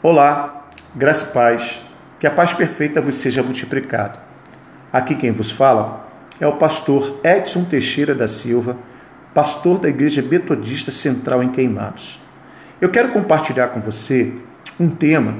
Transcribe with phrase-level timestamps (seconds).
[0.00, 1.82] Olá, graça e paz,
[2.20, 4.20] que a paz perfeita vos seja multiplicada.
[4.92, 6.08] Aqui quem vos fala
[6.38, 8.76] é o pastor Edson Teixeira da Silva,
[9.34, 12.20] pastor da Igreja Metodista Central em Queimados.
[12.80, 14.32] Eu quero compartilhar com você
[14.78, 15.34] um tema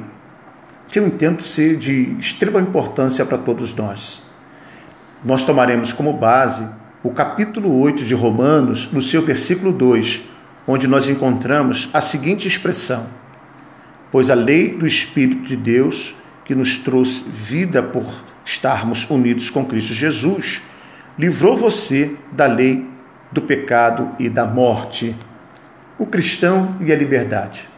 [0.88, 4.24] que eu entendo ser de extrema importância para todos nós.
[5.24, 6.68] Nós tomaremos como base
[7.04, 10.24] o capítulo 8 de Romanos, no seu versículo 2,
[10.66, 13.06] onde nós encontramos a seguinte expressão:
[14.10, 18.06] Pois a lei do Espírito de Deus, que nos trouxe vida por
[18.44, 20.62] estarmos unidos com Cristo Jesus,
[21.18, 22.86] livrou você da lei
[23.30, 25.14] do pecado e da morte.
[25.98, 27.68] O cristão e a liberdade.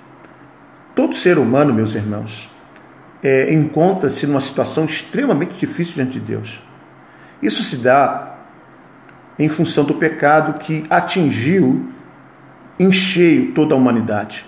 [0.94, 2.50] Todo ser humano, meus irmãos,
[3.22, 6.62] é, encontra-se numa situação extremamente difícil diante de Deus.
[7.42, 8.36] Isso se dá
[9.38, 11.90] em função do pecado que atingiu
[12.78, 14.44] em cheio toda a humanidade.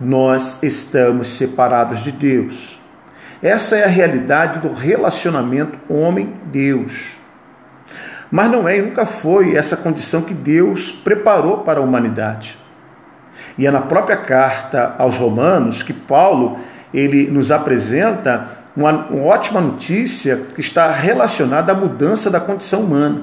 [0.00, 2.78] Nós estamos separados de Deus.
[3.42, 7.16] Essa é a realidade do relacionamento homem-Deus.
[8.30, 12.58] Mas não é e nunca foi essa condição que Deus preparou para a humanidade.
[13.56, 16.58] E é na própria carta aos Romanos que Paulo
[16.92, 23.22] ele nos apresenta uma, uma ótima notícia que está relacionada à mudança da condição humana.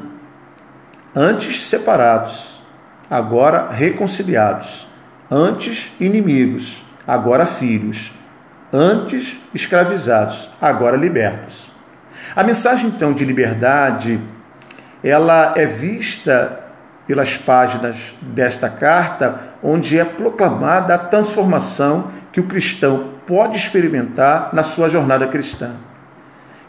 [1.16, 2.62] Antes separados,
[3.10, 4.88] agora reconciliados.
[5.30, 8.12] Antes inimigos, agora filhos.
[8.72, 11.72] Antes escravizados, agora libertos.
[12.36, 14.20] A mensagem então de liberdade,
[15.04, 16.59] ela é vista
[17.08, 24.64] pelas páginas desta carta, onde é proclamada a transformação que o cristão pode experimentar na
[24.64, 25.72] sua jornada cristã.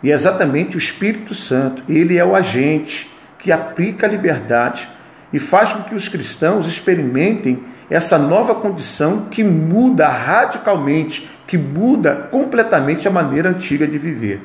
[0.02, 4.88] E é exatamente o Espírito Santo, ele é o agente que aplica a liberdade
[5.32, 12.28] e faz com que os cristãos experimentem essa nova condição que muda radicalmente, que muda
[12.30, 14.42] completamente a maneira antiga de viver.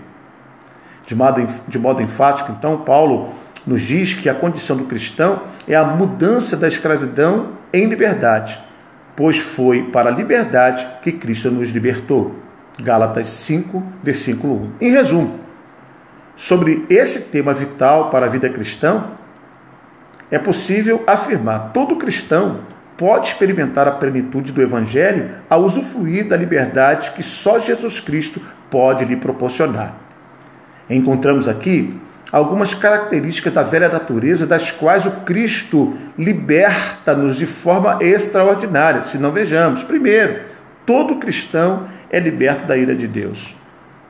[1.06, 3.30] De modo, de modo enfático, então, Paulo
[3.66, 8.62] nos diz que a condição do cristão é a mudança da escravidão em liberdade
[9.16, 12.36] pois foi para a liberdade que Cristo nos libertou.
[12.82, 14.86] Gálatas 5, versículo 1.
[14.88, 15.40] Em resumo,
[16.36, 19.06] sobre esse tema vital para a vida cristã,
[20.30, 22.62] é possível afirmar: todo cristão
[23.02, 28.40] pode experimentar a plenitude do Evangelho ao usufruir da liberdade que só Jesus Cristo
[28.70, 29.96] pode lhe proporcionar.
[30.88, 32.00] Encontramos aqui
[32.32, 39.02] algumas características da velha natureza, das quais o Cristo liberta-nos de forma extraordinária.
[39.02, 40.42] Se não vejamos, primeiro,
[40.86, 43.56] todo cristão é liberto da ira de Deus.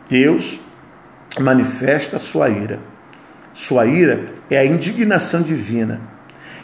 [0.10, 0.60] Deus
[1.40, 2.78] manifesta a sua ira.
[3.54, 6.02] Sua ira é a indignação divina.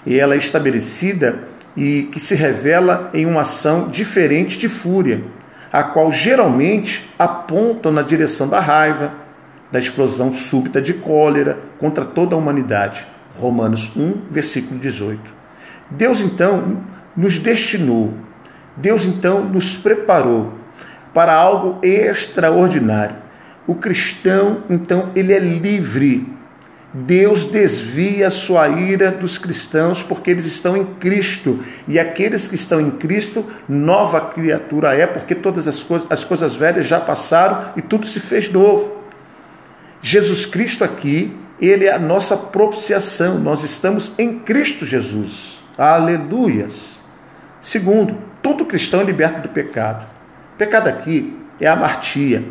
[0.06, 5.24] E ela é estabelecida e que se revela em uma ação diferente de fúria,
[5.72, 9.14] a qual geralmente aponta na direção da raiva,
[9.72, 13.06] da explosão súbita de cólera contra toda a humanidade.
[13.38, 15.22] Romanos 1, versículo 18.
[15.92, 16.82] Deus então
[17.16, 18.14] nos destinou,
[18.76, 20.54] Deus então nos preparou
[21.14, 23.16] para algo extraordinário.
[23.66, 26.28] O cristão, então, ele é livre.
[26.94, 31.64] Deus desvia a sua ira dos cristãos porque eles estão em Cristo.
[31.88, 36.56] E aqueles que estão em Cristo, nova criatura é, porque todas as coisas, as coisas
[36.56, 38.96] velhas já passaram e tudo se fez novo.
[40.02, 43.38] Jesus Cristo aqui, ele é a nossa propiciação.
[43.38, 45.60] Nós estamos em Cristo Jesus.
[45.78, 47.00] Aleluias.
[47.62, 50.06] Segundo, todo cristão é liberto do pecado.
[50.58, 52.44] Pecado aqui é amartia,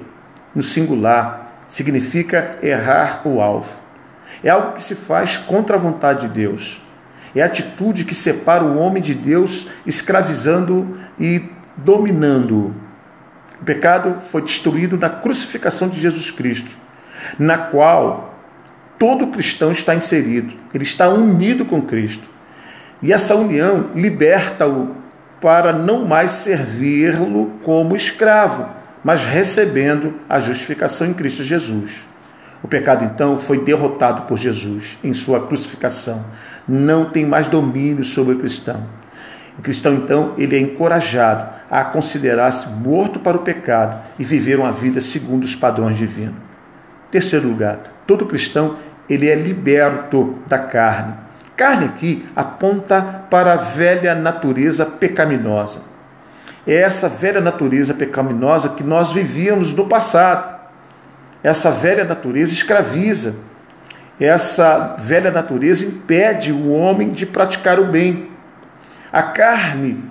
[0.55, 3.86] no singular, significa errar o alvo.
[4.43, 6.81] É algo que se faz contra a vontade de Deus.
[7.35, 11.43] É a atitude que separa o homem de Deus, escravizando e
[11.77, 12.75] dominando-o.
[13.61, 16.87] O pecado foi destruído na crucificação de Jesus Cristo
[17.39, 18.35] na qual
[18.99, 22.29] todo cristão está inserido, ele está unido com Cristo.
[23.03, 24.95] E essa união liberta-o
[25.41, 28.69] para não mais servi-lo como escravo,
[29.05, 32.01] mas recebendo a justificação em Cristo Jesus.
[32.63, 36.25] O pecado então foi derrotado por Jesus em sua crucificação.
[36.67, 38.83] Não tem mais domínio sobre o cristão.
[39.59, 44.73] O cristão então, ele é encorajado a considerar-se morto para o pecado e viver uma
[44.73, 46.37] vida segundo os padrões divinos.
[47.11, 48.77] Terceiro lugar, todo cristão
[49.09, 51.15] ele é liberto da carne.
[51.57, 55.81] Carne aqui aponta para a velha natureza pecaminosa.
[56.67, 60.56] É essa velha natureza pecaminosa que nós vivíamos no passado.
[61.43, 63.37] Essa velha natureza escraviza.
[64.19, 68.31] Essa velha natureza impede o homem de praticar o bem.
[69.13, 70.03] A carne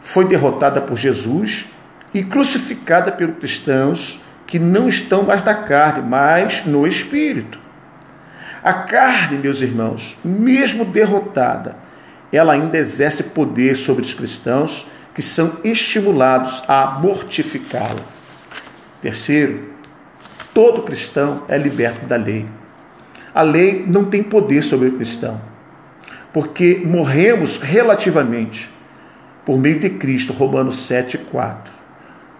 [0.00, 1.68] foi derrotada por Jesus
[2.12, 7.58] e crucificada pelos cristãos que não estão mais na carne, mas no espírito.
[8.62, 11.76] A carne, meus irmãos, mesmo derrotada,
[12.32, 18.02] ela ainda exerce poder sobre os cristãos que são estimulados a mortificá-la.
[19.00, 19.70] Terceiro,
[20.54, 22.46] todo cristão é liberto da lei.
[23.34, 25.40] A lei não tem poder sobre o cristão,
[26.32, 28.68] porque morremos relativamente
[29.44, 31.72] por meio de Cristo, Romanos 7, 4.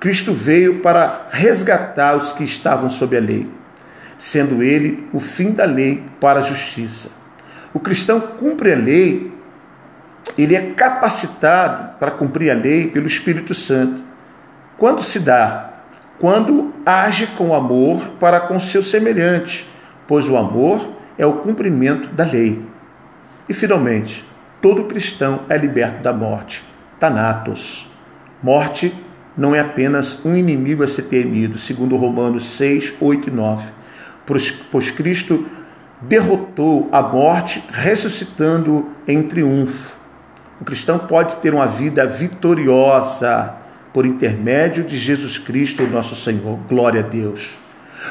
[0.01, 3.49] Cristo veio para resgatar os que estavam sob a lei,
[4.17, 7.11] sendo ele o fim da lei para a justiça.
[7.73, 9.33] O cristão cumpre a lei,
[10.37, 14.03] ele é capacitado para cumprir a lei pelo Espírito Santo.
[14.79, 15.71] Quando se dá?
[16.19, 19.69] Quando age com amor para com seu semelhante,
[20.07, 22.63] pois o amor é o cumprimento da lei.
[23.49, 24.25] E finalmente,
[24.61, 26.65] todo cristão é liberto da morte.
[26.99, 27.89] Thanatos.
[28.43, 28.93] Morte
[29.37, 33.73] não é apenas um inimigo a ser temido, segundo Romanos 6, 8 e 9.
[34.71, 35.47] Pois Cristo
[36.01, 39.97] derrotou a morte, ressuscitando em triunfo.
[40.61, 43.55] O cristão pode ter uma vida vitoriosa
[43.93, 46.59] por intermédio de Jesus Cristo, nosso Senhor.
[46.69, 47.57] Glória a Deus.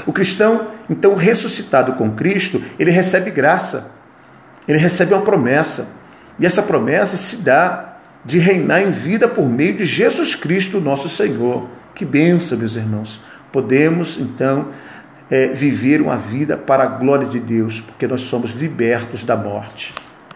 [0.05, 3.91] O cristão, então, ressuscitado com Cristo, ele recebe graça,
[4.67, 5.87] ele recebe uma promessa.
[6.37, 11.09] E essa promessa se dá de reinar em vida por meio de Jesus Cristo, nosso
[11.09, 11.67] Senhor.
[11.95, 13.21] Que bênção, meus irmãos.
[13.51, 14.67] Podemos, então,
[15.29, 19.93] é, viver uma vida para a glória de Deus, porque nós somos libertos da morte.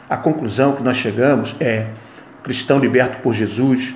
[0.10, 1.88] A conclusão que nós chegamos é:
[2.44, 3.96] cristão liberto por Jesus,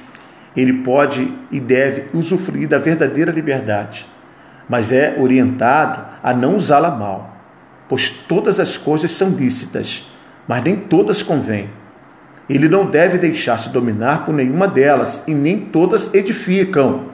[0.58, 4.08] ele pode e deve usufruir da verdadeira liberdade
[4.70, 7.38] mas é orientado a não usá-la mal,
[7.88, 10.12] pois todas as coisas são lícitas,
[10.48, 11.70] mas nem todas convêm.
[12.50, 17.06] Ele não deve deixar-se dominar por nenhuma delas, e nem todas edificam,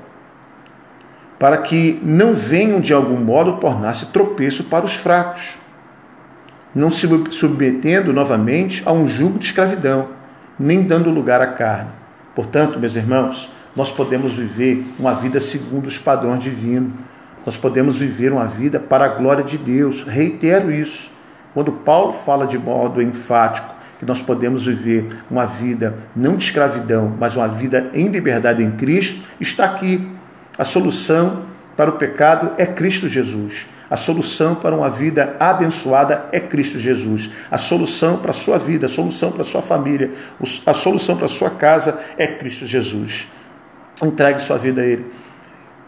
[1.39, 5.57] para que não venham de algum modo tornar-se tropeço para os fracos,
[6.73, 10.09] não se submetendo novamente a um jugo de escravidão,
[10.57, 12.02] nem dando lugar à carne.
[12.35, 16.91] Portanto, meus irmãos, nós podemos viver uma vida segundo os padrões divinos
[17.45, 20.03] nós podemos viver uma vida para a glória de Deus.
[20.03, 21.11] Reitero isso.
[21.53, 27.15] Quando Paulo fala de modo enfático que nós podemos viver uma vida não de escravidão,
[27.19, 30.09] mas uma vida em liberdade em Cristo, está aqui.
[30.57, 31.43] A solução
[31.75, 33.67] para o pecado é Cristo Jesus.
[33.93, 37.29] A solução para uma vida abençoada é Cristo Jesus.
[37.51, 40.11] A solução para a sua vida, a solução para a sua família,
[40.65, 43.27] a solução para a sua casa é Cristo Jesus.
[44.03, 45.05] Entregue sua vida a Ele.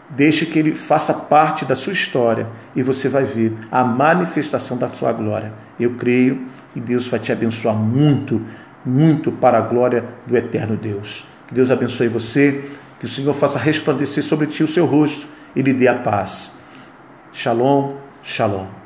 [0.08, 4.88] Deixe que ele faça parte da sua história e você vai ver a manifestação da
[4.90, 5.52] sua glória.
[5.80, 8.40] Eu creio e Deus vai te abençoar muito,
[8.84, 11.24] muito para a glória do eterno Deus.
[11.48, 12.66] Que Deus abençoe você,
[13.00, 15.26] que o Senhor faça resplandecer sobre ti o seu rosto
[15.56, 16.54] e lhe dê a paz.
[17.36, 18.85] Shalom, shalom.